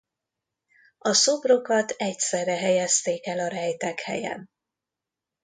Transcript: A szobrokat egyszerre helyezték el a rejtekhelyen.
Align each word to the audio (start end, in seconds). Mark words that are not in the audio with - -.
A 0.97 1.13
szobrokat 1.13 1.91
egyszerre 1.91 2.55
helyezték 2.57 3.27
el 3.27 3.39
a 3.39 3.47
rejtekhelyen. 3.47 4.49